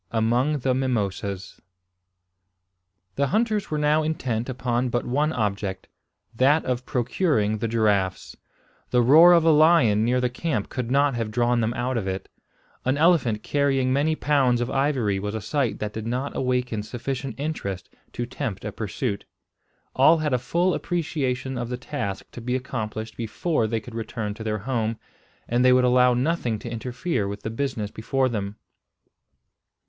AMONG 0.09 0.57
THE 0.61 0.73
MIMOSAS. 0.73 1.61
The 3.17 3.27
hunters 3.27 3.69
were 3.69 3.77
now 3.77 4.01
intent 4.01 4.49
upon 4.49 4.89
but 4.89 5.05
one 5.05 5.31
object, 5.31 5.87
that 6.35 6.65
of 6.65 6.87
procuring 6.87 7.59
the 7.59 7.67
giraffes. 7.67 8.35
The 8.89 9.03
roar 9.03 9.31
of 9.33 9.43
a 9.45 9.51
lion 9.51 10.03
near 10.03 10.19
the 10.19 10.27
camp 10.27 10.69
could 10.69 10.89
not 10.89 11.13
have 11.13 11.29
drawn 11.29 11.61
them 11.61 11.75
out 11.75 11.97
of 11.97 12.07
it. 12.07 12.29
An 12.83 12.97
elephant 12.97 13.43
carrying 13.43 13.93
many 13.93 14.15
pounds 14.15 14.59
of 14.59 14.71
ivory 14.71 15.19
was 15.19 15.35
a 15.35 15.39
sight 15.39 15.77
that 15.77 15.93
did 15.93 16.07
not 16.07 16.35
awaken 16.35 16.81
sufficient 16.81 17.39
interest 17.39 17.87
to 18.13 18.25
tempt 18.25 18.65
a 18.65 18.71
pursuit. 18.71 19.25
All 19.95 20.17
had 20.17 20.33
a 20.33 20.39
full 20.39 20.73
appreciation 20.73 21.59
of 21.59 21.69
the 21.69 21.77
task 21.77 22.25
to 22.31 22.41
be 22.41 22.55
accomplished 22.55 23.15
before 23.15 23.67
they 23.67 23.79
could 23.79 23.93
return 23.93 24.33
to 24.33 24.43
their 24.43 24.57
home, 24.57 24.97
and 25.47 25.63
they 25.63 25.71
would 25.71 25.83
allow 25.85 26.15
nothing 26.15 26.57
to 26.57 26.71
interfere 26.71 27.27
with 27.27 27.43
the 27.43 27.51
business 27.51 27.91
before 27.91 28.29
them. 28.29 28.55